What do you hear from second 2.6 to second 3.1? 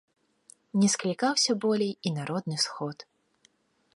сход.